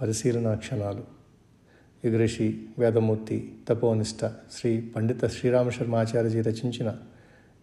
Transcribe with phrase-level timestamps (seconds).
[0.00, 1.04] పరిశీలనా క్షణాలు.
[2.04, 6.96] యుగరిషి వేదమూర్తి తపోనిష్ట శ్రీ పండిత శ్రీరామశర్మాచార్యజీ రచించిన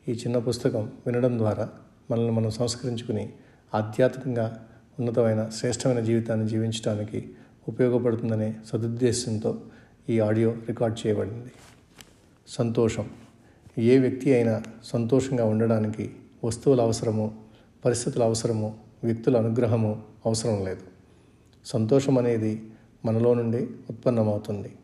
[0.07, 1.69] ఈ చిన్న పుస్తకం వినడం ద్వారా
[2.11, 3.33] మనల్ని మనం సంస్కరించుకుని
[3.75, 4.67] ఆధ్యాత్మికంగా
[4.99, 7.29] ఉన్నతమైన శ్రేష్టమైన జీవితాన్ని జీవించడానికి
[7.67, 9.61] ఉపయోగపడుతుందనే సదుద్దేశంతో
[10.09, 11.51] ఈ ఆడియో రికార్డ్ చేయబడింది.
[12.47, 13.09] సంతోషం.
[13.77, 16.11] ఏ వ్యక్తి అయినా సంతోషంగా ఉండడానికి
[16.43, 17.41] వస్తువుల అవసరము
[17.85, 20.96] పరిస్థితుల అవసరము వ్యక్తుల అనుగ్రహము అవసరం లేదు.
[21.67, 22.71] సంతోషం అనేది
[23.05, 24.75] మనలో నుండి ఉత్పన్నమవుతుంది.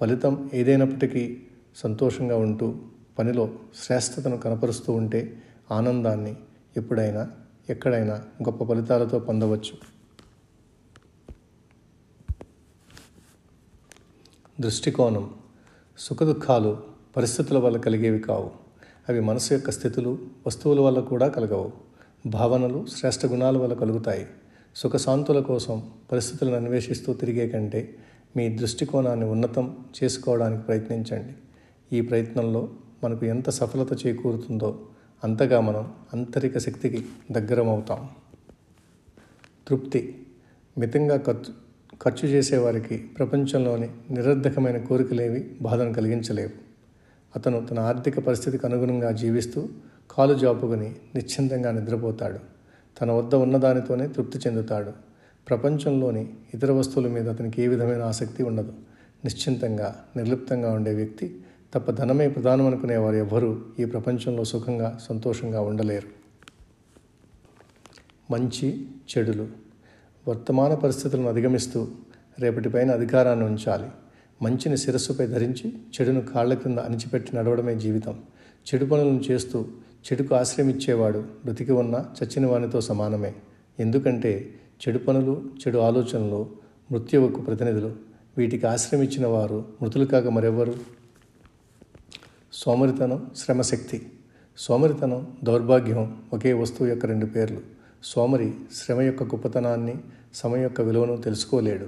[0.00, 1.42] ఫలితం ఏదైనప్పటికీ
[1.76, 2.74] సంతోషంగా ఉంటూ
[3.18, 6.36] పనిలో శ్రేష్టతను కనపరుస్తూ ఉంటే ఆనందాన్ని
[6.76, 7.30] ఎప్పుడైనా
[7.70, 8.14] ఎక్కడైనా
[8.48, 9.94] గొప్ప ఫలితాలతో పొందవచ్చు.
[14.60, 15.34] దృష్టికోణం.
[15.98, 16.82] సుఖదుఖాలు
[17.16, 18.50] పరిస్థితుల వల్ల కలిగేవి కావు.
[19.08, 21.72] అవి మనసు యొక్క స్థితులు వస్తువుల వల్ల కూడా కలగవు.
[22.26, 24.26] భావనలు శ్రేష్ఠ గుణాల వల్ల కలుగుతాయి.
[24.76, 27.96] సుఖశాంతుల కోసం పరిస్థితులను అన్వేషిస్తూ తిరిగే కంటే
[28.36, 31.34] మీ దృష్టికోణాన్ని ఉన్నతం చేసుకోవడానికి ప్రయత్నించండి.
[31.96, 32.68] ఈ ప్రయత్నంలో
[33.04, 34.80] మనకు ఎంత సఫలత చేకూరుతుందో
[35.24, 38.08] అంతగా మనం అంతరిక శక్తికి దగ్గరమవుతాం.
[39.68, 40.26] తృప్తి.
[40.78, 41.52] మితంగా ఖర్చు
[42.02, 46.50] ఖర్చు చేసేవారికి ప్రపంచంలోని నిరర్ధకమైన కోరికలేవి బాధను కలిగించలేవు.
[47.36, 49.68] అతను తన ఆర్థిక పరిస్థితికి అనుగుణంగా జీవిస్తూ
[50.10, 52.53] కాలు జాపుకుని నిశ్చింతంగా నిద్రపోతాడు.
[53.00, 54.92] తన వద్ద ఉన్నదానితోనే తృప్తి చెందుతాడు.
[55.48, 58.72] ప్రపంచంలోని ఇతర వస్తువుల మీద అతనికి ఏ విధమైన ఆసక్తి ఉండదు.
[59.24, 61.40] నిశ్చింతంగా నిర్లిప్తంగా ఉండే వ్యక్తి
[61.74, 66.08] తప్ప ధనమే ప్రధానం అనుకునేవారు ఎవ్వరూ ఈ ప్రపంచంలో సుఖంగా సంతోషంగా ఉండలేరు.
[68.32, 68.86] మంచి
[69.18, 69.48] చెడులు.
[70.28, 71.88] వర్తమాన పరిస్థితులను అధిగమిస్తూ
[72.38, 73.88] రేపటిపైన అధికారాన్ని ఉంచాలి.
[74.42, 78.18] మంచిని శిరస్సుపై ధరించి చెడును కాళ్ళ క్రింద అణిచిపెట్టి నడవడమే జీవితం.
[78.64, 79.66] చెడు పనులను చేస్తూ
[80.04, 83.34] చెడుకు ఆశ్రయమిచ్చేవాడు బ్రతికి ఉన్న చచ్చిన వానితో సమానమే.
[83.80, 84.54] ఎందుకంటే
[84.88, 86.46] చెడు పనులు చెడు ఆలోచనలు
[86.92, 87.94] మృత్యువుకు ప్రతినిధులు.
[88.38, 90.74] వీటికి ఆశ్రమించిన వారు మృతులు కాక మరెవ్వరు?
[92.52, 94.06] సోమరితనం శ్రమశక్తి.
[94.58, 97.60] సోమరితనం దౌర్భాగ్యం ఒకే వస్తువు యొక్క రెండు పేర్లు.
[98.04, 99.94] సోమరి శ్రమ యొక్క గొప్పతనాన్ని
[100.34, 101.86] సమయం యొక్క విలువను తెలుసుకోలేడు.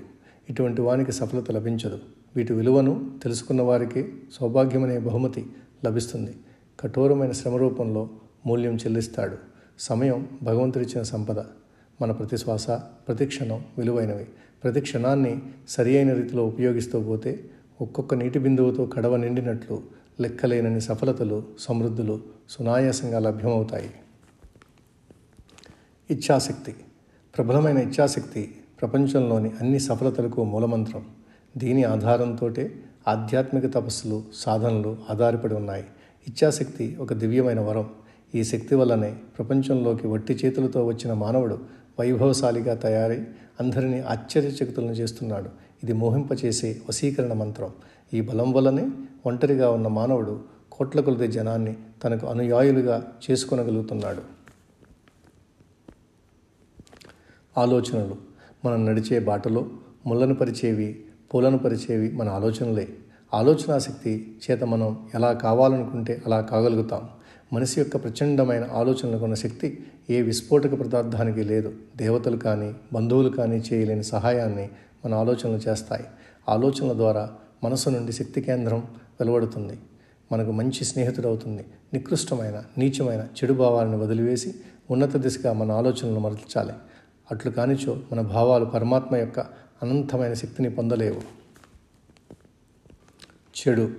[0.51, 1.99] ఇటువంటి వానికి సఫలత లభించదు.
[2.37, 5.47] వీటి విలువను తెలుసుకున్న వారికి సౌభాగ్యమనే బహుమతి
[5.87, 6.35] లభిస్తుంది.
[6.81, 8.09] కఠోరమైన శ్రమ రూపంలో
[8.47, 9.37] మూల్యం చెల్లిస్తాడు.
[9.79, 11.39] సమయం భగవంతుడిచ్చిన సంపద.
[12.03, 14.25] మన ప్రతి శ్వాస ప్రతి క్షణం విలువైనవి.
[14.65, 17.45] ప్రతి క్షణాన్ని సరి అయిన రీతిలో ఉపయోగిస్తూ పోతే
[17.81, 19.83] ఒక్కొక్క నీటి బిందువుతో కడవ నిండినట్లు
[20.21, 23.91] లెక్కలేనని సఫలతలు సమృద్ధులు సునాయాసంగా లభ్యమవుతాయి.
[26.11, 26.75] ఇచ్ఛాశక్తి.
[27.37, 31.05] ప్రబలమైన ఇచ్ఛాశక్తి ప్రపంచంలోని అన్ని సఫలతలకు మూలమంత్రం.
[31.57, 32.51] దీని ఆధారంతో
[33.09, 35.85] ఆధ్యాత్మిక తపస్సులు సాధనలు ఆధారపడి ఉన్నాయి.
[36.27, 37.91] ఇచ్ఛాశక్తి ఒక దివ్యమైన వరం.
[38.35, 41.59] ఈ శక్తి వల్లనే ప్రపంచంలోకి వట్టి చేతులతో వచ్చిన మానవుడు
[42.01, 43.25] వైభవశాలిగా తయారై
[43.61, 45.49] అందరినీ ఆశ్చర్యచకితులను చేస్తున్నాడు.
[45.83, 47.71] ఇది మోహింపచేసే వశీకరణ మంత్రం.
[48.15, 48.89] ఈ బలం వల్లనే
[49.27, 50.41] ఒంటరిగా ఉన్న మానవుడు
[50.73, 54.23] కోట్ల కొలది జనాన్ని తనకు అనుయాయులుగా చేసుకొనగలుగుతున్నాడు.
[57.61, 58.17] ఆలోచనలు.
[58.65, 59.67] మనం నడిచే బాటలో
[60.07, 61.05] ముళ్ళను పరిచేవి
[61.35, 62.89] పూలను పరిచేవి మన ఆలోచనలే.
[63.37, 67.09] ఆలోచనాశక్తి చేత మనం ఎలా కావాలనుకుంటే అలా కాగలుగుతాం.
[67.53, 69.79] మనిషి యొక్క ప్రచండమైన ఆలోచనలకు ఉన్న శక్తి
[70.11, 71.73] ఏ విస్ఫోటక పదార్థానికి లేదు.
[71.97, 74.69] దేవతలు కానీ బంధువులు కానీ చేయలేని సహాయాన్ని
[75.05, 76.05] మన ఆలోచనలు చేస్తాయి.
[76.49, 77.31] ఆలోచనల ద్వారా
[77.65, 78.79] మనసు నుండి శక్తి కేంద్రం
[79.21, 79.79] వెలువడుతుంది.
[80.33, 84.55] మనకు మంచి స్నేహితుడు అవుతుంది నికృష్టమైన నీచమైన చెడు భావాలను వదిలివేసి
[84.91, 86.73] ఉన్నత దిశగా మన ఆలోచనలను మరల్చాలి.
[87.31, 89.41] అట్లు కానిచో మన భావాలు పరమాత్మ యొక్క
[89.83, 91.36] అనంతమైన శక్తిని పొందలేవు.
[93.57, 93.91] చెడు.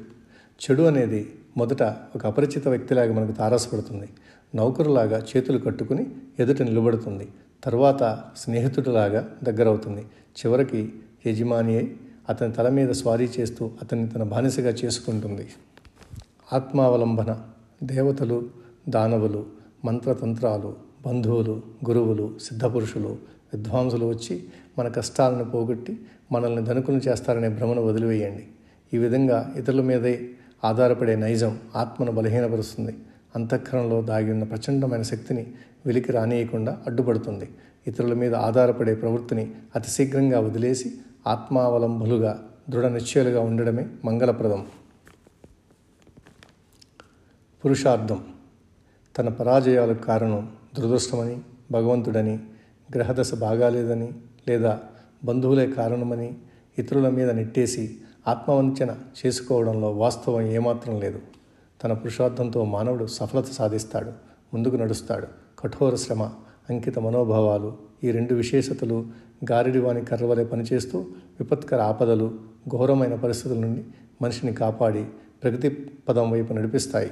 [0.61, 4.09] చెడు అనేది మొదట ఒక అపరిచిత వ్యక్తిలాగా మనకు తారసపడుతుంది.
[4.55, 6.07] నౌకరులాగా చేతులు కట్టుకుని
[6.39, 7.27] ఎదుట నిలబడుతుంది.
[7.63, 10.01] తర్వాత స్నేహితుడిలాగా దగ్గరవుతుంది.
[10.39, 10.93] చివరికి
[11.25, 11.97] యజమాని అయి
[12.29, 15.47] అతని తల మీద స్వారీ చేస్తూ అతన్ని తన బానిసగా చేసుకుంటుంది.
[16.53, 17.41] ఆత్మావలంబన
[17.83, 18.49] దేవతలు
[18.89, 19.45] దానవులు
[19.85, 20.75] మంత్రతంత్రాలు
[21.05, 23.17] బంధువులు గురువులు సిద్ధపురుషులు
[23.53, 24.43] విద్వాంసులు వచ్చి
[24.79, 25.99] మన కష్టాలను పోగొట్టి
[26.31, 28.47] మనల్ని ధనుకులు చేస్తారనే భ్రమను వదిలివేయండి.
[28.93, 30.29] ఈ విధంగా ఇతరుల మీదే
[30.63, 32.97] ఆధారపడే నైజం ఆత్మను బలహీనపరుస్తుంది.
[33.35, 35.47] అంతఃకరణలో దాగి ఉన్న ప్రచండమైన శక్తిని
[35.85, 37.49] వెలికి రానియకుండా అడ్డుపడుతుంది.
[37.87, 40.93] ఇతరుల మీద ఆధారపడే ప్రవృత్తిని అతి శీఘ్రంగా వదిలేసి
[41.27, 44.67] ఆత్మావలంబులుగా దృఢ నిశ్చయాలుగా ఉండడమే మంగళప్రదం.
[47.65, 48.23] పురుషార్థం.
[49.17, 51.37] తన పరాజయాలకు కారణం దురదృష్టమని
[51.71, 52.39] భగవంతుడని
[52.95, 54.13] గ్రహదశ బాగాలేదని
[54.47, 54.79] లేదా
[55.23, 56.37] బంధువులే కారణమని
[56.79, 58.95] ఇతరుల మీద నెట్టేసి ఆత్మవంచన
[59.25, 61.19] చేసుకోవడంలో వాస్తవం ఏమాత్రం లేదు.
[61.83, 64.11] తన పురుషార్థంతో మానవుడు సఫలత సాధిస్తాడు
[64.53, 65.27] ముందుకు నడుస్తాడు.
[65.59, 66.23] కఠోర శ్రమ
[66.69, 69.05] అంకిత మనోభావాలు ఈ రెండు విశేషతలు
[69.51, 70.99] గారిడివాని కర్రవలే పనిచేస్తూ
[71.39, 72.39] విపత్కర ఆపదలు
[72.69, 73.83] ఘోరమైన పరిస్థితుల నుండి
[74.21, 75.05] మనిషిని కాపాడి
[75.43, 75.69] ప్రగతి
[76.09, 77.11] పదం వైపు నడిపిస్తాయి.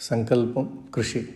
[0.00, 1.28] సంకల్పం కృషి.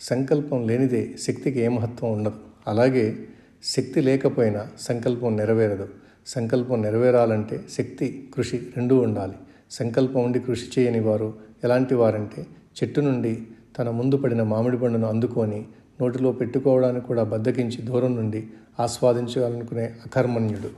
[0.00, 2.34] సంకల్పం లేనిదే శక్తికి ఏ మహత్వం ఉండదు.
[2.66, 3.26] అలాగే
[3.64, 5.88] శక్తి లేకపోయినా సంకల్పం నెరవేరదు.
[6.26, 9.32] సంకల్పం నెరవేరాలంటే శక్తి కృషి రెండూ ఉండాలి.
[9.70, 11.34] సంకల్పం ఉండి కృషి చేయని వారు
[11.64, 12.46] ఎలాంటి వారంటే
[12.82, 13.42] చెట్టు నుండి
[13.78, 15.64] తన ముందు పడిన మామిడి పండును అందుకొని
[16.00, 18.46] నోటిలో పెట్టుకోవడానికి కూడా బద్దకించి దూరం నుండి
[18.80, 20.70] ఆస్వాదించాలనుకునే అకర్మణ్యుడు.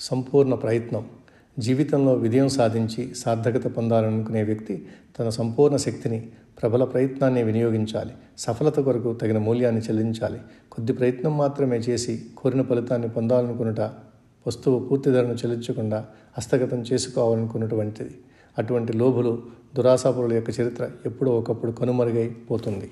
[0.00, 1.06] సంపూర్ణ ప్రయత్నం.
[1.58, 4.86] జీవితంలో విజయం సాధించి సార్థకత పొందాలనుకునే వ్యక్తి
[5.18, 6.28] తన సంపూర్ణ శక్తిని
[6.60, 8.12] ప్రబల ప్రయత్నాన్ని వినియోగించాలి.
[8.38, 10.40] సఫలత కొరకు తగిన మూల్యాన్ని చెల్లించాలి.
[10.72, 13.80] కొద్ది ప్రయత్నం మాత్రమే చేసి కోరిన ఫలితాన్ని పొందాలనుకున్నట
[14.46, 16.06] వస్తువు పూర్తి ధరను చెల్లించకుండా
[16.38, 18.14] హస్తగతం చేసుకోవాలనుకున్నటువంటిది.
[18.58, 19.42] అటువంటి లోభులు
[19.76, 22.90] దురాశాపురుల యొక్క చరిత్ర ఎప్పుడో ఒకప్పుడు కనుమరుగైపోతుంది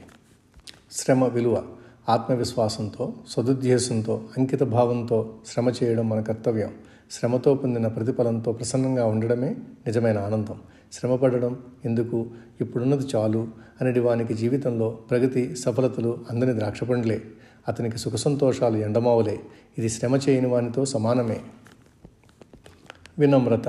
[0.93, 1.63] శ్రమ విలువ
[2.09, 6.73] ఆత్మవిశ్వాసంతో సదుద్దేశంతో అంకిత భావంతో శ్రమ చేయడం మన కర్తవ్యం.
[7.11, 9.57] శ్రమతో పొందిన ప్రతిఫలంతో ప్రసన్నంగా ఉండడమే
[9.87, 10.59] నిజమైన ఆనందం.
[10.93, 12.27] శ్రమపడడం ఎందుకు?
[12.61, 13.49] ఇప్పుడున్నది చాలు
[13.81, 17.23] అనేది వానికి జీవితంలో ప్రగతి సఫలతలు అందని ద్రాక్షపండ్లే.
[17.69, 19.41] అతనికి సుఖ సంతోషాలు ఎండమావులే.
[19.79, 21.41] ఇది శ్రమ చేయని వానితో సమానమే.
[23.19, 23.69] వినమ్రత.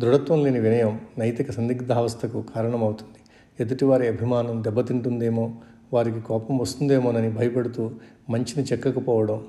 [0.00, 3.18] దృఢత్వం లేని వినయం నైతిక సందిగ్ధావస్థకు కారణమవుతుంది.
[3.60, 5.56] ఎదుటివారి అభిమానం దెబ్బతింటుందేమో
[5.92, 7.90] వారికి కోపం వస్తుందేమోనని భయపడుతూ
[8.30, 9.44] మంచిని చెక్కకపోవడం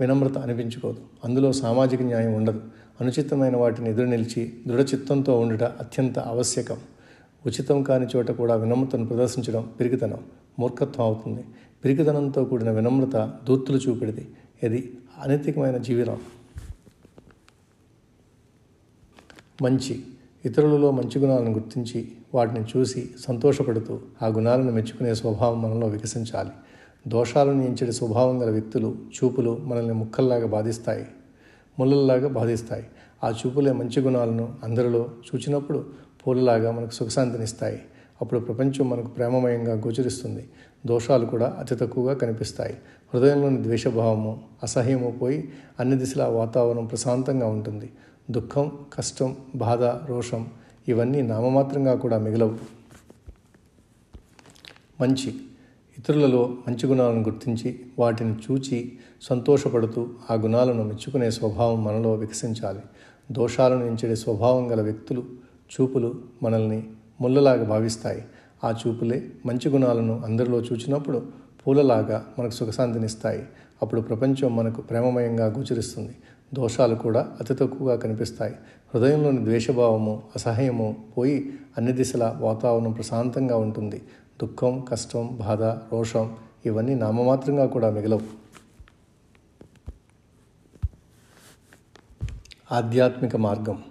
[0.00, 0.98] వినమ్రత అనిపించుకోదు.
[1.24, 2.60] అందులో సామాజిక న్యాయం ఉండదు.
[3.00, 6.76] అనుచితమైన వాటిని ఎదురు నిలిచి దృఢచిత్తంతో ఉండుట అత్యంత ఆవశ్యకం.
[7.46, 10.20] ఉచితం కాని చోట కూడా వినమ్రతను ప్రదర్శించడం పిరికితనం
[10.58, 11.44] మూర్ఖత్వం అవుతుంది.
[11.84, 14.28] పిరికితనంతో కూడిన వినమ్రత దూర్తులు చూపెడిది
[14.62, 14.92] ఇది
[15.24, 16.20] అనైతికమైన జీవనం
[19.62, 20.04] మంచి
[20.44, 26.50] ఇతరులలో మంచి గుణాలను గుర్తించి వాటిని చూసి సంతోషపడుతూ ఆ గుణాలను మెచ్చుకునే స్వభావం మనలో వికసించాలి.
[27.08, 31.06] దోషాలను ఎంచడి స్వభావం గల వ్యక్తులు చూపులు మనల్ని ముక్కల్లాగా బాధిస్తాయి.
[31.78, 32.86] ముళ్ళల్లాగా బాధిస్తాయి.
[33.24, 35.86] ఆ చూపులే మంచి గుణాలను అందరిలో చూచినప్పుడు
[36.26, 37.80] పూలలాగా మనకు సుఖశాంతినిస్తాయి.
[38.20, 40.48] అప్పుడు ప్రపంచం మనకు ప్రేమమయంగా గోచరిస్తుంది.
[40.86, 42.74] దోషాలు కూడా అతి తక్కువగా కనిపిస్తాయి.
[43.14, 47.90] హృదయంలోని ద్వేషభావము అసహ్యము పోయి అన్ని దిశల వాతావరణం ప్రశాంతంగా ఉంటుంది.
[48.30, 50.46] దుఃఖం కష్టం బాధ రోషం
[50.88, 52.58] ఇవన్నీ నామమాత్రంగా కూడా మిగలవు.
[55.00, 55.34] మంచి.
[55.98, 58.92] ఇతరులలో మంచి గుణాలను గుర్తించి వాటిని చూచి
[59.22, 62.80] సంతోషపడుతూ ఆ గుణాలను మెచ్చుకునే స్వభావం మనలో వికసించాలి.
[63.32, 65.22] దోషాలను ఎంచడే స్వభావం గల వ్యక్తులు
[65.72, 66.86] చూపులు మనల్ని
[67.20, 68.24] ముళ్ళలాగా భావిస్తాయి.
[68.64, 71.22] ఆ చూపులే మంచి గుణాలను అందరిలో చూచినప్పుడు
[71.66, 73.42] పూలలాగా మనకు సుఖశాంతినిస్తాయి.
[73.82, 76.16] అప్పుడు ప్రపంచం మనకు ప్రేమమయంగా గోచరిస్తుంది.
[76.54, 78.54] దోషాలు కూడా అతి తక్కువగా కనిపిస్తాయి.
[78.94, 84.02] హృదయంలోని ద్వేషభావము అసహ్యము పోయి అన్ని దిశల వాతావరణం ప్రశాంతంగా ఉంటుంది.
[84.42, 86.32] దుఃఖం కష్టం బాధ రోషం
[86.66, 88.41] ఇవన్నీ నామమాత్రంగా కూడా మిగలవు.
[92.72, 93.82] ఆధ్యాత్మిక మార్గం.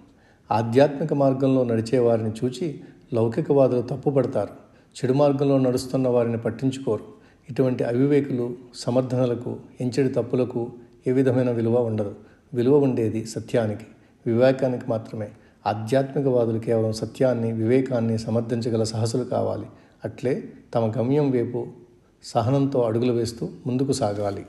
[0.52, 2.80] ఆధ్యాత్మిక మార్గంలో నడిచే వారిని చూచి
[3.14, 4.48] లౌకికవాదులు తప్పుపడతారు.
[4.96, 7.04] చెడు మార్గంలో నడుస్తున్న వారిని పట్టించుకోరు.
[7.50, 10.72] ఇటువంటి అవివేకులు సమర్థనలకు ఎంచడి తప్పులకు
[11.06, 12.14] ఏ విధమైన విలువ ఉండదు.
[12.54, 13.86] విలువ ఉండేది సత్యానికి.
[14.26, 15.28] వివేకానికి మాత్రమే.
[15.66, 19.66] ఆధ్యాత్మికవాదులు కేవలం సత్యాన్ని వివేకాన్ని సమర్థించగల సాహసులు కావాలి.
[20.04, 21.66] అట్లే తమ గమ్యం వైపు
[22.24, 24.46] సహనంతో అడుగులు వేస్తూ ముందుకు సాగాలి.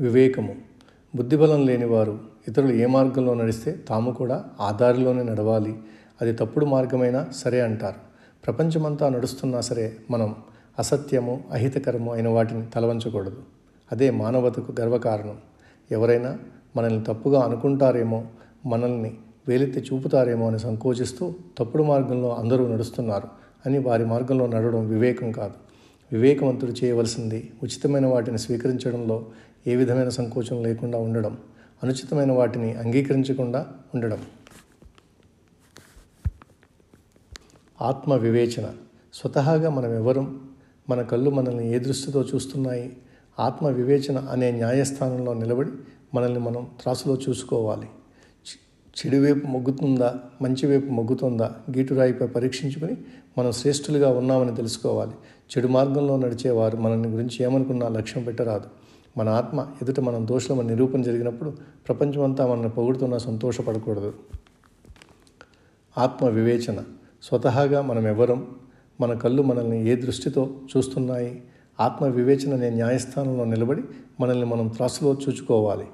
[0.00, 0.71] వివేకము.
[1.14, 5.76] బుద్ధిబలం లేనివారు ఇతరులు ఏ మార్గంలో నడిస్తే తాము కూడా ఆ దారిలోనే నడవాలి.
[6.22, 7.96] అది తప్పుడు మార్గమైనా సరే అంటారు.
[8.46, 10.36] ప్రపంచమంతా నడుస్తున్నా సరే మనం
[10.78, 13.36] అసత్యము అహితకరము అయిన వాటిని తలవంచకూడదు.
[13.92, 15.36] అదే మానవతకు గర్వకారణం.
[15.90, 16.38] ఎవరైనా
[16.76, 18.24] మనల్ని తప్పుగా అనుకుంటారేమో
[18.66, 19.14] మనల్ని
[19.48, 23.28] వేలెత్తి చూపుతారేమో అని సంకోచిస్తూ తప్పుడు మార్గంలో అందరూ నడుస్తున్నారు
[23.66, 25.52] అని వారి మార్గంలో నడవడం వివేకం కాదు.
[26.12, 29.26] వివేకవంతుడు చేయవలసింది ఉచితమైన వాటిని స్వీకరించడంలో
[29.66, 31.38] ఏ విధమైన సంకోచం లేకుండా ఉండడం
[31.82, 34.18] అనుచితమైన వాటిని అంగీకరించకుండా ఉండడం.
[37.82, 38.70] ఆత్మ వివేచన
[39.14, 40.50] స్వతహాగా మనం ఎవరం
[40.90, 42.96] మన కళ్ళు మనల్ని ఏ దృష్టితో చూస్తున్నాయి?
[43.38, 45.70] ఆత్మ వివేచన అనే న్యాయస్థానంలో నిలబడి
[46.14, 47.86] మనల్ని మనం త్రాసులో చూసుకోవాలి.
[48.92, 50.14] చెడు వైపు మొగ్గుతుందా?
[50.42, 51.52] మంచి వైపు మొగ్గుతుందా?
[51.76, 52.96] గీటురాయిపై పరీక్షించుకొని
[53.38, 55.12] మనం శ్రేష్ఠులుగా ఉన్నామని తెలుసుకోవాలి.
[55.52, 58.81] చెడు మార్గంలో నడిచేవారు మనల్ని గురించి ఏమనుకున్నా లక్ష్యం పెట్టరాదు.
[59.18, 61.52] మన ఆత్మ ఎదుట మనం దోషులమని నిరూపణ జరిగినప్పుడు
[61.88, 64.12] ప్రపంచమంతా మనల్ని పొగుడుతున్నా సంతోషపడకూడదు.
[65.98, 66.84] ఆత్మ వివేచన.
[67.22, 68.46] స్వతహాగా మనం ఎవరం
[69.00, 71.42] మన కళ్ళు మనల్ని ఏ దృష్టితో చూస్తున్నాయి?
[71.80, 73.82] ఆత్మ వివేచన అనే న్యాయస్థానంలో నిలబడి
[74.20, 75.84] మనల్ని మనం త్రాసులో చూచుకోవాలి.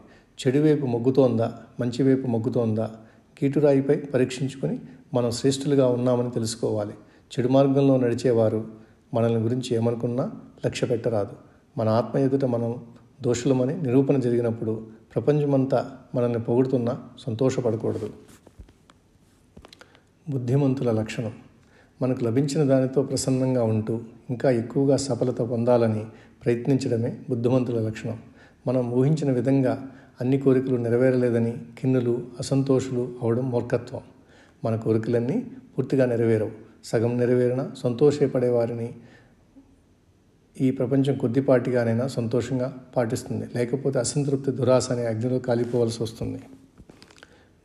[0.46, 1.54] చెడువైపు మొగ్గుతోందా?
[1.80, 2.90] మంచివైపు మొగ్గుతోందా?
[3.38, 4.80] కీటురాయిపై పరీక్షించుకొని
[5.14, 6.92] మనం శ్రేష్ఠులుగా ఉన్నామని తెలుసుకోవాలి.
[7.38, 8.68] చెడు మార్గంలో నడిచేవారు
[9.14, 10.30] మనల్ని గురించి ఏమనుకున్నా
[10.66, 11.32] లక్ష్య పెట్టరాదు.
[11.78, 12.84] మన ఆత్మ ఎదుట మనం
[13.22, 18.10] దోషులమని నిరూపణ జరిగినప్పుడు ప్రపంచమంతా మనల్ని పొగుడుతున్నా సంతోషపడకూడదు.
[20.30, 21.32] బుద్ధిమంతుల లక్షణం.
[22.02, 26.06] మనకు లభించిన దానితో ప్రసన్నంగా ఉంటూ ఇంకా ఎక్కువగా సఫలత పొందాలని
[26.44, 28.18] ప్రయత్నించడమే బుద్ధిమంతుల లక్షణం.
[28.66, 29.86] మనం ఊహించిన విధంగా
[30.20, 34.00] అన్ని కోరికలు నెరవేరలేదని కిన్నులు అసంతోషులు అవడం మూర్ఖత్వం.
[34.64, 35.46] మన కోరికలన్నీ
[35.78, 36.50] పూర్తిగా నెరవేరవు.
[36.84, 38.94] సగం నెరవేరిన సంతోషపడే వారిని
[40.60, 43.46] ఈ ప్రపంచం కొద్దిపాటిగానైనా సంతోషంగా పాటిస్తుంది.
[43.54, 46.40] లేకపోతే అసంతృప్తి దురాశ అనే అగ్నిలో కాలిపోవలసి వస్తుంది.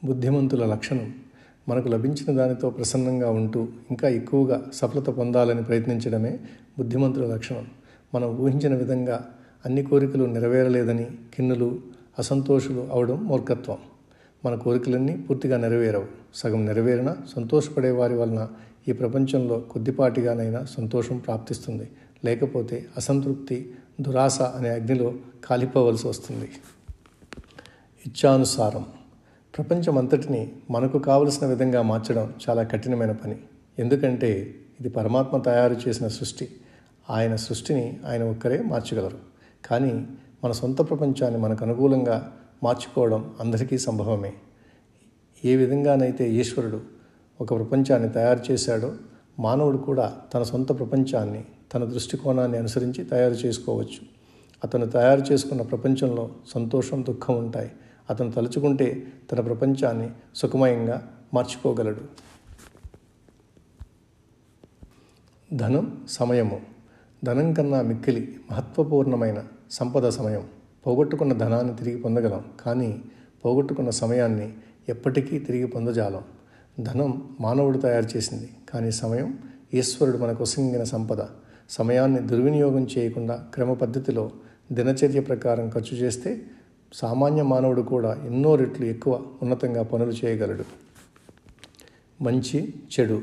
[0.03, 1.13] బుద్ధిమంతుల లక్షణం
[1.69, 6.39] మనకు లభించిన దానితో ప్రసన్నంగా ఉంటూ ఇంకా ఎక్కువగా సఫలత పొందాలని ప్రయత్నించడమే
[6.77, 7.67] బుద్ధిమంతుల లక్షణం.
[8.15, 9.29] మనం ఊహించిన విధంగా
[9.65, 11.79] అన్ని కోరికలు నెరవేరలేదని కిన్నులు
[12.19, 13.77] అసంతోషులు అవడం మూర్ఖత్వం.
[14.45, 16.05] మన కోరికలన్నీ పూర్తిగా నెరవేరవు.
[16.35, 18.47] సగం నెరవేరిన సంతోషపడే వారి వలన
[18.87, 21.89] ఈ ప్రపంచంలో కొద్దిపాటిగానైనా సంతోషం ప్రాప్తిస్తుంది.
[22.25, 25.13] లేకపోతే అసంతృప్తి దురాశ అనే అగ్నిలో
[25.45, 26.51] కాలిపోవలసి వస్తుంది.
[28.05, 28.85] ఇచ్ఛానుసారం.
[29.57, 33.35] ప్రపంచమంతటిని మనకు కావలసిన విధంగా మార్చడం చాలా కఠినమైన పని.
[33.79, 36.49] ఎందుకంటే ఇది పరమాత్మ తయారు చేసిన సృష్టి.
[37.09, 39.17] ఆయన సృష్టిని ఆయన ఒక్కరే మార్చగలరు.
[39.65, 40.07] కానీ
[40.43, 44.33] మన సొంత ప్రపంచాన్ని మనకు అనుకూలంగా మార్చుకోవడం అందరికీ సంభవమే.
[45.45, 46.81] ఏ విధంగానైతే ఈశ్వరుడు
[47.41, 48.93] ఒక ప్రపంచాన్ని తయారు చేశాడో
[49.39, 54.13] మానవుడు కూడా తన సొంత ప్రపంచాన్ని తన దృష్టికోణాన్ని అనుసరించి తయారు చేసుకోవచ్చు.
[54.63, 57.71] అతను తయారు చేసుకున్న ప్రపంచంలో సంతోషం దుఃఖం ఉంటాయి.
[58.09, 62.01] అతను తలుచుకుంటే తన ప్రపంచాన్ని సుఖమయంగా మార్చుకోగలడు.
[65.53, 66.61] ధనం సమయము.
[67.23, 70.47] ధనం కన్నా మిక్కిలి మహత్వపూర్ణమైన సంపద సమయం.
[70.87, 72.45] పోగొట్టుకున్న ధనాన్ని తిరిగి పొందగలం.
[72.61, 73.01] కానీ
[73.45, 74.53] పోగొట్టుకున్న సమయాన్ని
[74.89, 76.23] ఎప్పటికీ తిరిగి పొందజాలం.
[76.83, 78.49] ధనం మానవుడు తయారు చేసింది.
[78.69, 79.39] కానీ సమయం
[79.73, 81.21] ఈశ్వరుడు మనకు ఒసంగిన సంపద.
[81.69, 84.31] సమయాన్ని దుర్వినియోగం చేయకుండా క్రమ పద్ధతిలో
[84.71, 86.41] దినచర్య ప్రకారం ఖర్చు చేస్తే
[86.93, 90.63] సామాన్య మానవుడు కూడా ఎన్నో రెట్లు ఎక్కువ ఉన్నతంగా పనులు చేయగలడు.
[92.21, 93.21] మంచి చెడు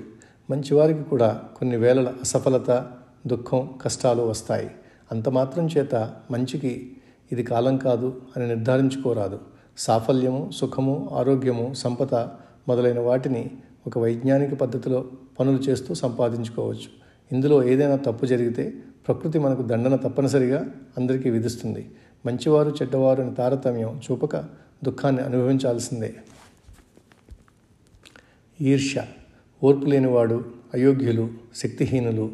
[0.50, 2.86] మంచివారికి కూడా కొన్ని వేళల అసఫలత
[3.26, 4.70] దుఃఖం కష్టాలు వస్తాయి.
[5.12, 5.94] అంత మాత్రం చేత
[6.30, 6.92] మంచికి
[7.32, 9.40] ఇది కాలం కాదు అని నిర్ధారించుకోరాదు.
[9.78, 12.14] సాఫల్యము సుఖము ఆరోగ్యము సంపద
[12.68, 13.50] మొదలైన వాటిని
[13.86, 15.04] ఒక వైజ్ఞానిక పద్ధతిలో
[15.40, 16.99] పనులు చేస్తూ సంపాదించుకోవచ్చు.
[17.32, 18.74] ఇందులో ఏదైనా తప్పు జరిగితే
[19.06, 21.90] ప్రకృతి మనకు దండన తప్పనిసరిగా అందరికీ విధిస్తుంది.
[22.26, 24.36] మంచివారు చెడ్డవారు అని తారతమ్యం చూపక
[24.84, 26.14] దుఃఖాన్ని అనుభవించాల్సిందే.
[28.60, 29.04] ఈర్ష్య
[29.64, 30.44] ఓర్పు లేనివాడు
[30.74, 32.30] అయోగ్యులు శక్తిహీనులు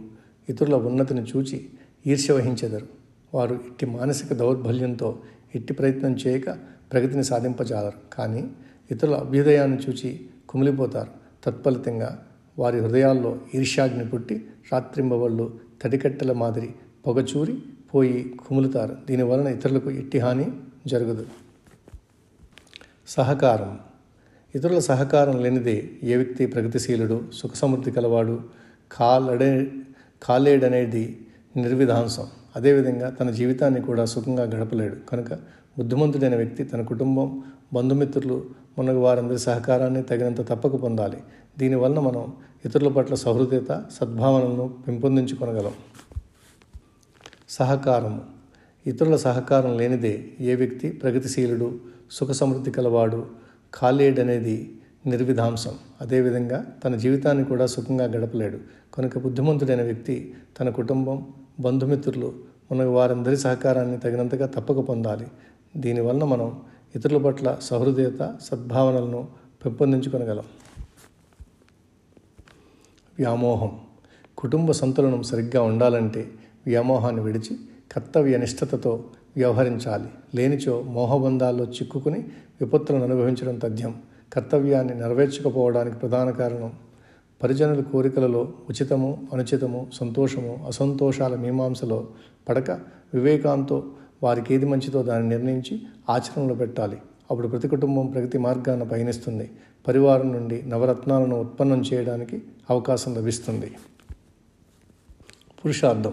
[0.49, 1.67] ఇతరుల ఉన్నతిని చూచి
[2.07, 2.87] ఈర్ష్య వహించెదరు.
[3.35, 5.19] వారు ఇట్టి మానసిక దౌర్బల్యంతో
[5.55, 6.51] ఎట్టి ప్రయత్నం చేయక
[6.93, 8.15] ప్రగతిని సాధింపజాలరు.
[8.15, 8.51] కానీ
[8.91, 11.11] ఇతరుల అభ్యుదయాన్ని చూచి కుమిలిపోతారు.
[11.45, 12.27] తత్ఫలితంగా
[12.59, 16.75] వారి హృదయాల్లో ఈర్ష్యాగ్ని పుట్టి రాత్రింబవళ్ళు తడికట్టెల మాదిరి
[17.07, 17.59] పొగచూరి
[17.95, 18.97] పోయి కుములుతారు.
[19.07, 20.53] దీనివలన ఇతరులకు ఎట్టి హాని
[20.87, 21.27] జరగదు.
[23.09, 23.79] సహకారం.
[24.55, 28.41] ఇతరుల సహకారం లేనిదే ఏ వ్యక్తి ప్రగతిశీలుడు సుఖ సమృద్ధి కలవాడు
[28.93, 29.73] కాలడే
[30.23, 34.97] కాలేడనేది నిర్విధాంసం అదేవిధంగా తన జీవితాన్ని కూడా సుఖంగా గడపలేడు.
[35.09, 35.33] కనుక
[35.79, 37.43] బుద్ధిమంతుడైన వ్యక్తి తన కుటుంబం
[37.73, 38.45] బంధుమిత్రులు
[38.79, 41.17] మనకు వారందరి సహకారాన్ని తగినంత తప్పక పొందాలి.
[41.59, 42.33] దీనివలన మనం
[42.65, 45.73] ఇతరుల పట్ల సహృదయత సద్భావనలను పెంపొందించుకొనగలం.
[47.49, 48.21] సహకారము.
[48.87, 51.81] ఇతరుల సహకారం లేనిదే ఏ వ్యక్తి ప్రగతిశీలుడు
[52.11, 53.27] సుఖ సమృద్ధి కలవాడు
[53.75, 58.59] కాలేడనేది నిర్విధాంసం అదేవిధంగా తన జీవితాన్ని కూడా సుఖంగా గడపలేడు.
[58.95, 61.27] కనుక బుద్ధిమంతుడైన వ్యక్తి తన కుటుంబం
[61.61, 62.33] బంధుమిత్రులు
[62.73, 65.27] మనకు వారందరి సహకారాన్ని తగినంతగా తప్పక పొందాలి.
[65.77, 66.61] దీనివలన మనం
[66.97, 69.29] ఇతరుల పట్ల సహృదయత సద్భావనలను
[69.65, 70.45] పెంపొందించుకొనగలం.
[73.19, 73.81] వ్యామోహం.
[74.39, 76.31] కుటుంబ సంతులనం సరిగ్గా ఉండాలంటే
[76.67, 77.57] వ్యామోహాన్ని విడిచి
[77.93, 79.05] కర్తవ్య నిష్ఠతతో
[79.37, 80.05] వ్యవహరించాలి.
[80.35, 82.29] లేనిచో మోహబంధాల్లో చిక్కుకుని
[82.61, 84.03] విపత్తులను అనుభవించడం తథ్యం.
[84.33, 86.73] కర్తవ్యాన్ని నెరవేర్చకపోవడానికి ప్రధాన కారణం
[87.43, 92.07] పరిజనుల కోరికలలో ఉచితము అనుచితము సంతోషము అసంతోషాల మీమాంసలో
[92.49, 92.71] పడక
[93.15, 93.85] వివేకాంతో
[94.23, 96.97] వారికి ఏది మంచిదో దాన్ని నిర్ణయించి ఆచరణలో పెట్టాలి.
[97.31, 99.51] అప్పుడు ప్రతి కుటుంబం ప్రగతి మార్గాన పయనిస్తుంది.
[99.89, 103.73] పరివారం నుండి నవరత్నాలను ఉత్పన్నం చేయడానికి అవకాశం లభిస్తుంది.
[105.65, 106.13] పురుషార్థం.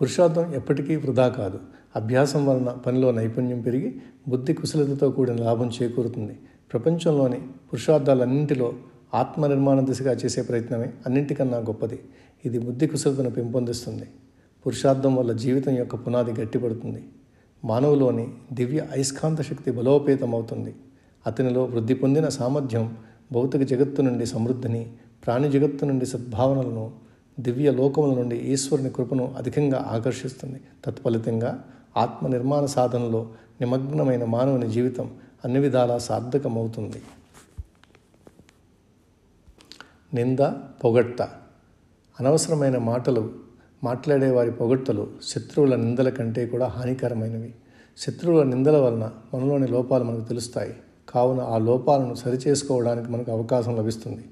[0.00, 1.60] పురుషార్థం ఎప్పటికీ వృధా కాదు.
[1.96, 6.38] అభ్యాసం వలన పనిలో నైపుణ్యం పెరిగి బుద్ధి కుశలతతో కూడిన లాభం చేకూరుతుంది.
[6.72, 8.72] ప్రపంచంలోని పురుషార్థాలన్నింటిలో
[9.14, 11.98] ఆత్మనిర్మాణ దిశగా చేసే ప్రయత్నమే అన్నింటికన్నా గొప్పది.
[12.44, 14.06] ఇది బుద్ధి కుశలతను పెంపొందిస్తుంది.
[14.66, 17.04] పురుషార్థం వల్ల జీవితం యొక్క పునాది గట్టిపడుతుంది.
[17.64, 20.74] మానవులోని దివ్య అయస్కాంత శక్తి బలోపేతమవుతుంది.
[21.26, 22.96] అతనిలో వృద్ధి పొందిన సామర్థ్యం
[23.32, 24.92] భౌతిక జగత్తు నుండి సమృద్ధిని
[25.26, 26.92] ప్రాణి జగత్తు నుండి సద్భావనలను
[27.40, 30.60] దివ్య లోకముల నుండి ఈశ్వరుని కృపను అధికంగా ఆకర్షిస్తుంది.
[30.84, 31.64] తత్ఫలితంగా
[31.96, 33.28] ఆత్మ నిర్మాణ సాధనలో
[33.60, 35.14] నిమగ్నమైన మానవుని జీవితం
[35.44, 37.02] అన్ని విధాలా సార్థకమవుతుంది.
[40.14, 40.38] నింద
[40.84, 41.22] పొగట్ట.
[42.20, 43.49] అనవసరమైన మాటలు
[43.84, 47.54] మాట్లాడే వారి పొగట్టలు శత్రువుల నిందల కంటే కూడా హానికరమైనవి.
[47.98, 50.74] శత్రువుల నిందల వలన మనలోని లోపాలు మనకు తెలుస్తాయి.
[51.08, 54.24] కావున ఆ లోపాలను సరిచేసుకోవడానికి మనకు అవకాశం లభిస్తుంది.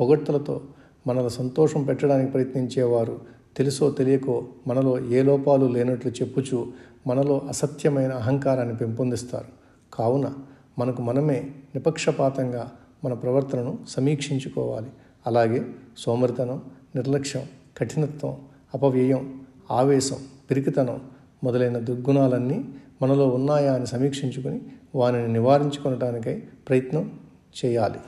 [0.00, 0.60] పొగట్టలతో
[1.06, 3.20] మనల సంతోషం పెట్టడానికి ప్రయత్నించేవారు
[3.56, 6.72] తెలుసో తెలియకో మనలో ఏ లోపాలు లేనట్లు చెప్పుచు
[7.06, 9.46] మనలో అసత్యమైన అహంకారాన్ని పెంపొందిస్తారు.
[9.94, 10.32] కావున
[10.78, 12.72] మనకు మనమే నిపక్షపాతంగా
[13.04, 14.86] మన ప్రవర్తనను సమీక్షించుకోవాలి.
[15.26, 15.66] అలాగే
[15.98, 16.62] సోమరితనం
[16.96, 17.42] నిర్లక్ష్యం
[17.78, 18.36] కఠినత్వం
[18.74, 20.16] అపవ్యయం ఆవేశం
[20.50, 21.00] పిరికితనం
[21.44, 22.64] మొదలైన దుర్గుణాలన్నీ
[23.02, 24.60] మనలో ఉన్నాయా అని సమీక్షించుకొని
[24.94, 27.20] వానిని నివారించుకొనటానికై ప్రయత్నం
[27.64, 27.98] చేయాలి.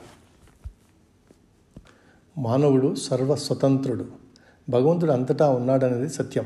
[2.39, 4.05] మానవుడు సర్వస్వతంత్రుడు.
[4.69, 6.45] భగవంతుడు అంతటా ఉన్నాడనేది సత్యం.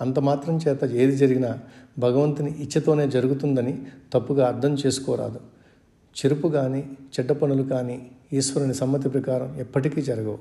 [0.00, 1.58] అంత మాత్రం చేత ఏది జరిగినా
[1.98, 3.82] భగవంతుని ఇచ్చతోనే జరుగుతుందని
[4.12, 5.40] తప్పుగా అర్థం చేసుకోరాదు.
[6.18, 10.38] చెరుపు కానీ చెడ్డ పనులు కానీ ఈశ్వరుని సమ్మతి ప్రకారం ఎప్పటికీ జరగవు.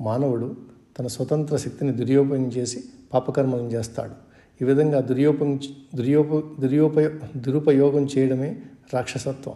[0.00, 0.56] మానవుడు
[0.98, 4.28] తన స్వతంత్ర శక్తిని దుర్యోపయోగం చేసి పాపకర్మలను చేస్తాడు.
[4.62, 5.60] ఈ విధంగా దుర్యోపం
[5.94, 8.60] దుర్యోప దుర్యోపయో దురుపయోగం చేయడమే
[8.94, 9.54] రాక్షసత్వం.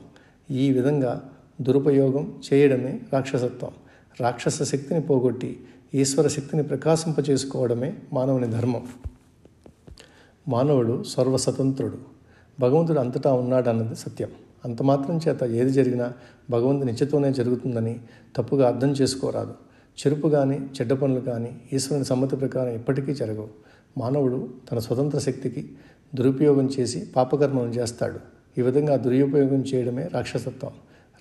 [0.56, 1.30] ఈ విధంగా
[1.60, 3.70] దురుపయోగం చేయడమే రాక్షసత్వం.
[4.20, 5.60] రాక్షస శక్తిని పోగొట్టి
[5.94, 8.86] ఈశ్వర శక్తిని ప్రకాశింపచేసుకోవడమే మానవుని ధర్మం.
[10.48, 11.98] మానవుడు సర్వస్వతంత్రుడు.
[12.60, 14.28] భగవంతుడు అంతటా ఉన్నాడన్నది సత్యం.
[14.64, 16.12] అంత మాత్రం చేత ఏది జరిగినా
[16.50, 18.00] భగవంతుని నిత్యతోనే జరుగుతుందని
[18.36, 19.54] తప్పుగా అర్థం చేసుకోరాదు.
[19.98, 23.48] చెరుపు కానీ చెడ్డ పనులు కానీ ఈశ్వరుని సమ్మతి ప్రకారం ఎప్పటికీ జరగవు.
[23.98, 25.72] మానవుడు తన స్వతంత్ర శక్తికి
[26.14, 28.20] దురుపయోగం చేసి పాపకర్మను చేస్తాడు.
[28.58, 30.70] ఈ విధంగా దురుపయోగం చేయడమే రాక్షసత్వం.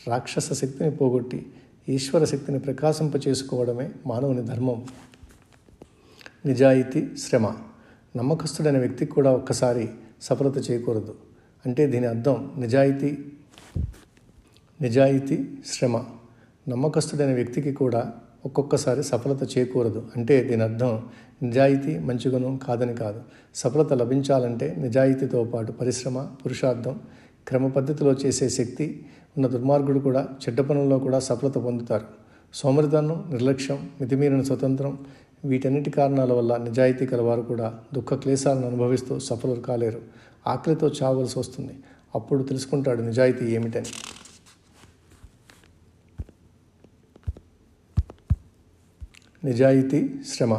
[0.08, 1.46] రాక్షస శక్తిని పోగొట్టి
[1.90, 4.86] ఈశ్వర శక్తిని ప్రకాశింపచేసుకోవడమే మానవుని ధర్మం.
[6.46, 7.48] నిజాయితీ శ్రమ.
[8.18, 9.90] నమ్మకస్తుడైన వ్యక్తికి కూడా ఒక్కసారి
[10.22, 11.16] సఫలత చేయకూడదు.
[11.66, 13.18] అంటే దీని అర్థం నిజాయితీ
[14.82, 16.04] నిజాయితీ శ్రమ.
[16.70, 18.14] నమ్మకస్తుడైన వ్యక్తికి కూడా
[18.46, 20.04] ఒక్కొక్కసారి సఫలత చేకూరదు.
[20.16, 21.04] అంటే దీని అర్థం
[21.44, 23.22] నిజాయితీ మంచి గుణం కాదని కాదు.
[23.56, 27.00] సఫలత లభించాలంటే నిజాయితీతో పాటు పరిశ్రమ పురుషార్థం
[27.48, 29.06] క్రమ పద్ధతిలో చేసే శక్తి
[29.38, 32.06] ఉన్న దుర్మార్గుడు కూడా చెడ్డ పనుల్లో కూడా సఫలత పొందుతారు.
[32.54, 34.98] సోమరితనం నిర్లక్ష్యం మితిమీరిన స్వతంత్రం
[35.46, 40.00] వీటన్నిటి కారణాల వల్ల నిజాయితీ కలవారు కూడా దుఃఖ క్లేశాలను అనుభవిస్తూ సఫలు కాలేరు.
[40.48, 41.74] ఆకలితో చావలసి వస్తుంది.
[42.16, 43.86] అప్పుడు తెలుసుకుంటాడు నిజాయితీ ఏమిటని.
[49.44, 50.54] నిజాయితీ శ్రమ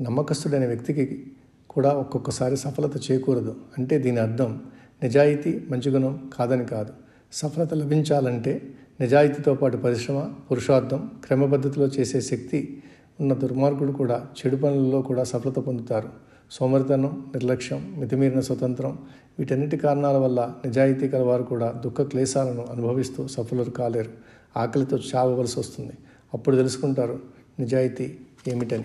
[0.00, 1.26] నమ్మకస్తుడైన వ్యక్తికి
[1.70, 3.56] కూడా ఒక్కొక్కసారి సఫలత చేకూరదు.
[3.78, 4.60] అంటే దీని అర్థం
[5.02, 6.92] నిజాయితీ మంచి గుణం కాదని కాదు.
[7.32, 8.62] సఫలత లభించాలంటే
[9.00, 12.82] నిజాయితీతో పాటు పరిశ్రమ పురుషార్థం క్రమపద్ధతిలో చేసే శక్తి
[13.20, 16.08] ఉన్న దుర్మార్గుడు కూడా చెడు పనులలో కూడా సఫలత పొందుతారు.
[16.50, 18.98] సోమరితనం నిర్లక్ష్యం మితిమీరిన స్వతంత్రం
[19.38, 24.10] వీటన్నిటి కారణాల వల్ల నిజాయితీ కలవారు కూడా దుఃఖ క్లేశాలను అనుభవిస్తూ సఫలులు కాలేరు.
[24.56, 25.92] ఆకలితో చావవలసి వస్తుంది
[26.34, 28.16] అప్పుడు తెలుసుకుంటారు నిజాయితీ
[28.48, 28.84] ఏమిటని?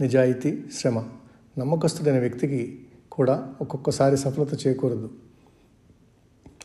[0.00, 1.04] నిజాయితీ శ్రమ.
[1.58, 5.10] నమ్మకస్తుడైన వ్యక్తికి కూడా ఒక్కొక్కసారి సఫలత చేకూరదు.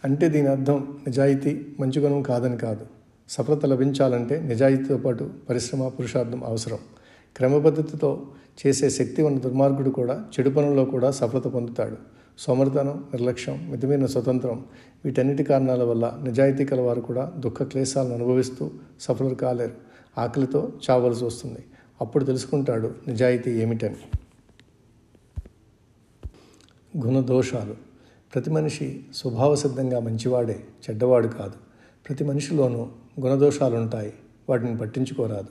[0.04, 2.88] అంటే దీని అర్థం నిజాయితీ మంచి గుణం కాదని కాదు.
[3.30, 6.80] సఫలత లభించాలంటే నిజాయితీతో పాటు పరిశ్రమ పురుషార్థం అవసరం.
[7.38, 8.28] క్రమపద్ధతితో
[8.68, 12.21] చేసే శక్తి ఉన్న దుర్మార్గుడు కూడా చెడు పనుల్లో కూడా సఫలత పొందుతాడు.
[12.42, 14.66] సోమరితనం నిర్లక్ష్యం మితిమీరిన స్వతంత్రం
[15.06, 19.74] వీటన్నిటి కారణాల వల్ల నిజాయితీ కలవారు కూడా దుఃఖ క్లేశాలను అనుభవిస్తూ సఫలులు కాలేరు.
[20.18, 21.60] ఆకలితో చావలసి వస్తుంది.
[22.02, 23.96] అప్పుడు తెలుసుకుంటాడు నిజాయితీ ఏమిటని.
[27.06, 27.76] గుణదోషాలు.
[28.34, 31.54] ప్రతి మనిషి స్వభావసిద్ధంగా మంచివాడే చెడ్డవాడు కాదు.
[32.08, 32.88] ప్రతి మనిషిలోనూ
[33.22, 34.14] గుణదోషాలు ఉంటాయి
[34.50, 35.48] వాటిని పట్టించుకోరాదు.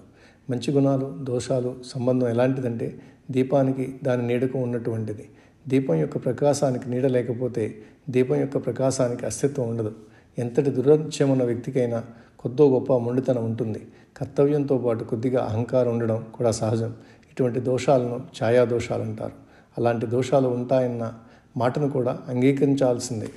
[0.53, 3.01] మంచి గుణాలు దోషాలు సంబంధం ఎలాంటిదంటే
[3.31, 5.29] దీపానికి దాని నీడకు ఉన్నటువంటిది.
[5.69, 9.95] దీపం యొక్క ప్రకాశానికి నీడ లేకపోతే దీపం యొక్క ప్రకాశానికి అస్తిత్వం ఉండదు.
[10.39, 12.05] ఎంతటి దురత్యం ఉన్న వ్యక్తికైనా
[12.39, 13.89] కొద్దో గొప్ప మొండితనం ఉంటుంది.
[14.17, 16.95] కర్తవ్యంతో పాటు కొద్దిగా అహంకారం ఉండడం కూడా సహజం.
[17.31, 19.33] ఇటువంటి దోషాలను ఛాయా దోషాలు అంటారు.
[19.79, 21.15] అలాంటి దోషాలు ఉంటాయన్న
[21.57, 23.29] మాటను కూడా అంగీకరించాల్సిందే.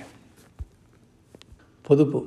[1.89, 2.23] పొదుపు.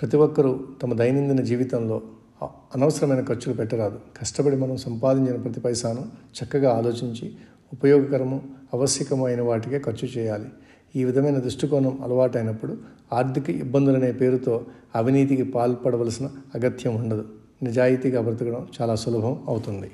[0.00, 2.02] ప్రతి ఒక్కరూ తమ దైనందిన జీవితంలో
[2.42, 4.00] అనవసరమైన ఖర్చులు పెట్టరాదు.
[4.20, 6.04] కష్టపడి మనం సంపాదించిన ప్రతి పైసాను
[6.38, 7.32] చక్కగా ఆలోచించి
[7.72, 8.42] ఉపయోగకరము
[8.74, 10.48] ఆవశ్యకము వాటికే ఖర్చు చేయాలి.
[10.96, 12.78] ఈ విధమైన దృష్టికోణం అలవాటైనప్పుడు
[13.12, 17.28] ఆర్థిక ఇబ్బందులనే పేరుతో అవినీతికి పాల్పడవలసిన అగత్యం ఉండదు.
[17.62, 19.90] నిజాయితీగా బ్రతకడం చాలా సులభం అవుతుంది.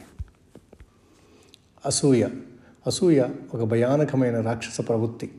[1.86, 2.28] అసూయ.
[2.86, 5.30] అసూయ ఒక భయానకమైన రాక్షస ప్రవృత్తి.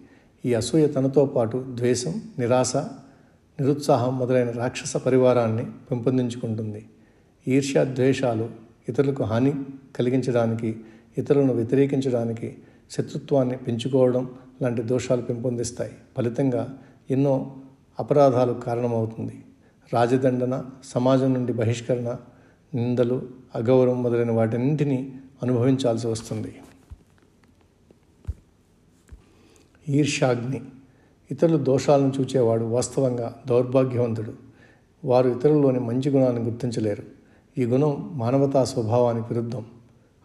[0.45, 2.75] ఈ అసూయ తనతో పాటు ద్వేషం నిరాశ
[3.59, 6.85] నిరుత్సాహం మొదలైన రాక్షస పరివారాన్ని పెంపొందించుకుంటుంది.
[7.47, 8.49] ఈర్ష్య ద్వేషాలు
[8.89, 9.53] ఇతరులకు హాని
[9.95, 10.77] కలిగించడానికి
[11.17, 12.57] ఇతరులను వ్యతిరేకించడానికి
[12.91, 14.29] శత్రుత్వాన్ని పెంచుకోవడం
[14.61, 15.91] లాంటి దోషాలు పెంపొందిస్తాయి.
[16.17, 16.77] ఫలితంగా
[17.11, 17.55] ఎన్నో
[17.99, 19.43] అపరాధాలు కారణమవుతుంది.
[19.93, 22.15] రాజదండన సమాజం నుండి బహిష్కరణ
[22.75, 26.55] నిందలు అగౌరవం మొదలైన వాటన్నింటినీ అనుభవించాల్సి వస్తుంది.
[29.89, 30.61] ఈర్ష్యాగ్ని.
[31.31, 34.33] ఇతరుల దోషాలను చూచేవాడు వాస్తవంగా దౌర్భాగ్యవంతుడు.
[35.05, 37.03] వారు ఇతరుల్లోని మంచి గుణాన్ని గుర్తించలేరు.
[37.57, 39.65] ఈ గుణం మానవతా స్వభావానికి విరుద్ధం.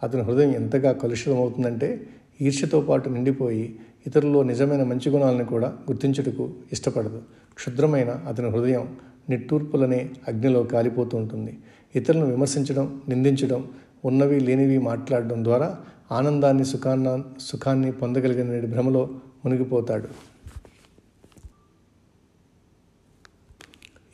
[0.02, 2.06] అతని హృదయం ఎంతగా కలుషితమవుతుందంటే
[2.40, 7.22] ఈర్ష్యతో పాటు నిండిపోయి ఇతరుల్లో నిజమైన మంచి గుణాలను కూడా గుర్తించుటకు ఇష్టపడదు.
[7.54, 8.96] క్షుద్రమైన అతని హృదయం
[9.30, 11.58] నిట్టూర్పులనే అగ్నిలో కాలిపోతూ ఉంటుంది.
[11.94, 13.70] ఇతరులను విమర్శించడం నిందించడం
[14.04, 15.78] ఉన్నవి లేనివి మాట్లాడడం ద్వారా
[16.12, 19.10] ఆనందాన్ని సుఖాన్న సుఖాన్ని పొందగలిగిన భ్రమలో
[19.44, 20.08] మునిగిపోతాడు.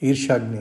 [0.02, 0.60] ఈర్ష్యాగ్ని.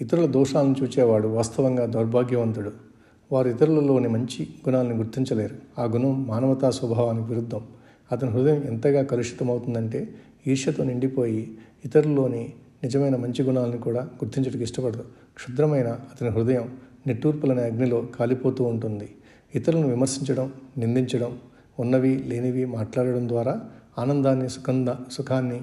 [0.00, 2.83] ఇతరుల దోషాలను చూచేవాడు వాస్తవంగా దౌర్భాగ్యవంతుడు.
[3.32, 5.56] వారు ఇతరులలోని మంచి గుణాలను గుర్తించలేరు.
[5.78, 7.66] ఆ గుణం మానవతా స్వభావానికి విరుద్ధం.
[8.12, 10.14] అతని హృదయం ఎంతగా కలుషితమవుతుందంటే
[10.46, 15.04] ఈర్ష్యతో నిండిపోయి ఇతరుల్లోని నిజమైన మంచి గుణాలను కూడా గుర్తించడానికి ఇష్టపడదు.
[15.34, 19.14] క్షుద్రమైన అతని హృదయం నిట్టూర్పులనే అగ్నిలో కాలిపోతూ ఉంటుంది.
[19.54, 21.38] ఇతరులను విమర్శించడం నిందించడం
[21.80, 23.60] ఉన్నవి లేనివి మాట్లాడడం ద్వారా
[23.98, 25.62] ఆనందాన్ని సుఖంద సుఖాన్ని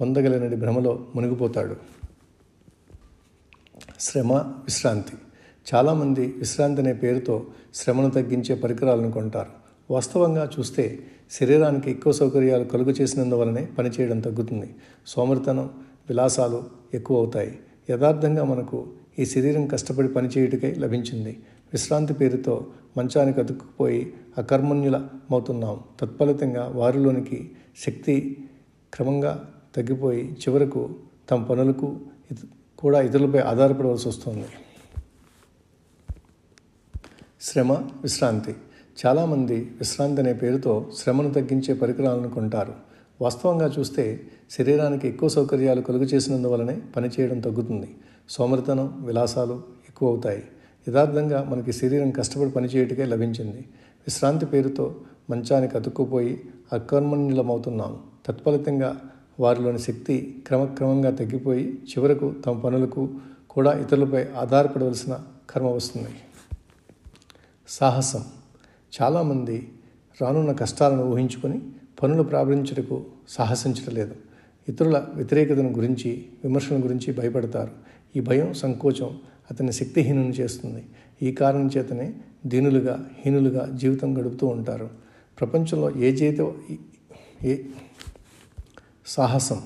[0.00, 1.76] పొందగలిగిన భ్రమలో మునిగిపోతాడు.
[4.00, 5.12] శ్రమ విశ్రాంతి.
[5.74, 9.50] చాలామంది విశ్రాంతి అనే పేరుతో శ్రమను తగ్గించే పరికరాలను కొంటారు.
[9.92, 10.98] వాస్తవంగా చూస్తే
[11.30, 14.74] శరీరానికి ఎక్కువ సౌకర్యాలు కలుగు చేసినందువలనే పనిచేయడం తగ్గుతుంది.
[15.06, 15.70] సోమరితనం
[16.08, 16.62] విలాసాలు
[16.94, 17.58] ఎక్కువ అవుతాయి.
[17.90, 18.86] యథార్థంగా మనకు
[19.18, 21.42] ఈ శరీరం కష్టపడి పనిచేయుటకై లభించింది.
[21.72, 22.66] విశ్రాంతి పేరుతో
[22.98, 27.50] మంచానికి అతుక్కుపోయి అకర్మణ్యులమవుతున్నాం తత్ఫలితంగా వారిలోనికి
[27.86, 28.44] శక్తి
[28.94, 30.90] క్రమంగా తగ్గిపోయి చివరకు
[31.30, 31.96] తమ పనులకు
[32.78, 34.44] కూడా ఇతరులపై ఆధారపడవలసి వస్తుంది.
[37.44, 38.54] శ్రమ విశ్రాంతి.
[39.06, 42.72] చాలామంది విశ్రాంతి అనే పేరుతో శ్రమను తగ్గించే పరికరాలను కొంటారు.
[43.20, 47.90] వాస్తవంగా చూస్తే శరీరానికి ఎక్కువ సౌకర్యాలు కలుగు చేసినందువలనే పనిచేయడం తగ్గుతుంది.
[48.28, 50.42] సోమరితనం విలాసాలు ఎక్కువ అవుతాయి
[50.88, 53.58] యథార్థంగా మనకి శరీరం కష్టపడి పనిచేయటకే లభించింది.
[54.06, 54.94] విశ్రాంతి పేరుతో
[55.30, 56.40] మంచానికి అతుక్కుపోయి
[56.72, 57.98] అకర్మణ్యులమవుతున్నాం.
[58.26, 58.96] తత్ఫలితంగా
[59.40, 63.08] వారిలోని శక్తి క్రమక్రమంగా తగ్గిపోయి చివరకు తమ పనులకు
[63.50, 65.18] కూడా ఇతరులపై ఆధారపడవలసిన
[65.50, 66.08] కర్మ వస్తుంది.
[67.68, 68.24] సాహసం.
[69.02, 69.68] చాలామంది
[70.22, 71.60] రానున్న కష్టాలను ఊహించుకొని
[72.02, 74.14] పనులు ప్రారంభించుటకు సాహసించటలేదు
[74.68, 77.70] ఇతరుల వ్యతిరేకతను గురించి విమర్శల గురించి భయపడతారు.
[78.16, 79.18] ఈ భయం సంకోచం
[79.50, 80.84] అతన్ని శక్తిహీనుని చేస్తుంది.
[81.22, 82.14] ఈ కారణం చేతనే
[82.46, 84.90] దీనులుగా హీనులుగా జీవితం గడుపుతూ ఉంటారు.
[85.40, 86.52] ప్రపంచంలో ఏ చేత
[87.44, 87.58] ఏ
[89.06, 89.62] సాహసం?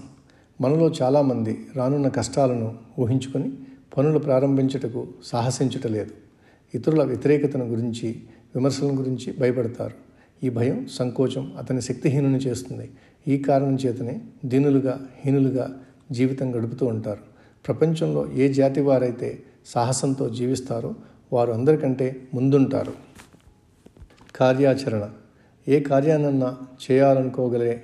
[0.61, 3.52] మనలో చాలామంది రానున్న కష్టాలను ఊహించుకొని
[3.96, 6.25] పనులు ప్రారంభించుటకు సాహసించటలేదు
[6.74, 8.22] ఇతరుల వ్యతిరేకతను గురించి
[8.55, 9.94] విమర్శల గురించి భయపడతారు.
[10.42, 12.90] ఈ భయం సంకోచం అతని శక్తిహీనుని చేస్తుంది.
[13.29, 17.20] ఈ కారణం చేతనే దీనులుగా హీనులుగా జీవితం గడుపుతూ ఉంటారు.
[17.66, 20.94] ప్రపంచంలో ఏ జాతి వారైతే సాహసంతో జీవిస్తారో
[21.33, 22.92] వారు అందరికంటే ముందుంటారు.
[24.37, 25.11] కార్యాచరణ.
[25.68, 26.57] ఏ కార్యాన్నన్నా
[26.90, 27.83] చేయాలనుకోగలే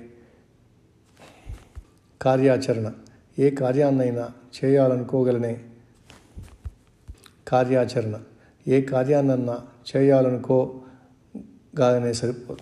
[2.21, 2.91] కార్యాచరణ.
[3.39, 4.29] ఏ కార్యాన్నైనా
[4.63, 5.61] చేయాలనుకోగలనే
[7.47, 8.19] కార్యాచరణ.
[8.67, 9.59] ఏ కార్యాన్నన్నా
[9.95, 12.59] చేయాలనుకోగానే సరిపోదు.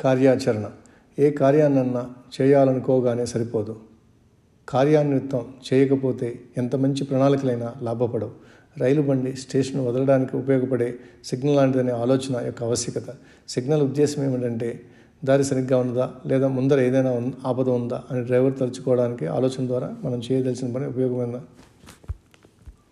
[0.00, 0.70] కార్యాచరణ.
[1.18, 3.76] ఏ కార్యాన్నన్నా చేయాలనుకోగానే సరిపోదు.
[4.68, 8.30] కార్యాన్వితం చేయకపోతే ఎంత మంచి ప్రణాళికలైనా లాభపడవు.
[8.78, 13.04] రైలు బండి స్టేషన్ వదలడానికి ఉపయోగపడే సిగ్నల్ లాంటిదనే ఆలోచన యొక్క ఆవశ్యకత.
[13.48, 14.80] సిగ్నల్ ఉద్దేశం ఏమిటంటే
[15.24, 20.74] దారి సరిగ్గా ఉన్నదా లేదా ముందర ఏదైనా ఆపద ఉందా అని డ్రైవర్ తలుచుకోవడానికి ఆలోచన ద్వారా మనం చేయదలిసిన
[20.74, 21.40] పని ఉపయోగమైన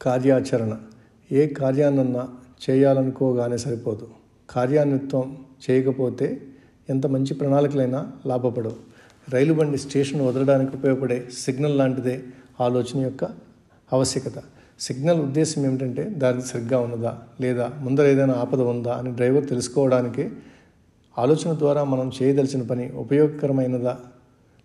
[0.03, 0.77] కార్యాచరణ.
[1.33, 2.29] ఏ కార్యాన్నన్నా
[2.71, 4.09] చేయాలనుకోగానే సరిపోదు.
[4.51, 5.37] కార్యాన్వితం
[5.71, 6.41] చేయకపోతే
[6.91, 8.77] ఎంత మంచి ప్రణాళికలైనా లాభపడవు.
[9.29, 12.23] రైలు బండి స్టేషన్ వదలడానికి ఉపయోగపడే సిగ్నల్ లాంటిదే
[12.61, 13.25] ఆలోచన యొక్క
[13.93, 14.33] ఆవశ్యకత.
[14.81, 20.31] సిగ్నల్ ఉద్దేశం ఏమిటంటే దారి సరిగ్గా ఉన్నదా లేదా ముందర ఏదైనా ఆపద ఉందా అని డ్రైవర్ తెలుసుకోవడానికి
[21.19, 23.99] ఆలోచన ద్వారా మనం చేయదలిచిన పని ఉపయోగకరమైనదా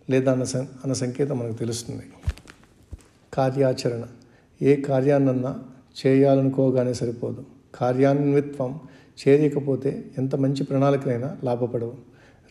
[0.09, 2.03] లేదా అన్న సం అన్న సంకేతం మనకు తెలుస్తుంది.
[3.33, 4.03] కార్యాచరణ.
[4.61, 5.59] ఏ కార్యాన్నన్నా
[6.05, 7.43] చేయాలనుకోగానే సరిపోదు.
[7.75, 8.79] కార్యాన్విత్వం
[9.21, 11.93] చేయకపోతే ఎంత మంచి ప్రణాళికనైనా లాభపడవు.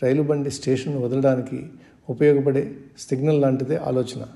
[0.03, 1.66] రైలు బండి స్టేషన్ వదలడానికి
[2.11, 4.27] ఉపయోగపడే సిగ్నల్ లాంటిదే ఆలోచన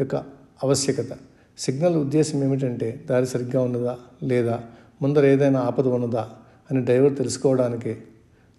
[0.00, 0.16] యొక్క
[0.64, 1.12] ఆవశ్యకత.
[1.58, 4.60] సిగ్నల్ ఉద్దేశం ఏమిటంటే దారి సరిగ్గా ఉన్నదా లేదా
[5.02, 6.30] ముందర ఏదైనా ఆపద ఉన్నదా
[6.70, 7.96] అని డ్రైవర్ తెలుసుకోవడానికి.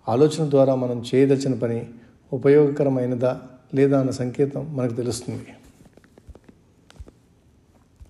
[0.09, 1.85] ఆలోచన ద్వారా మనం చేయదలిచిన పని
[2.33, 3.41] ఉపయోగకరమైనదా
[3.75, 5.47] లేదా అన్న సంకేతం మనకు తెలుస్తుంది.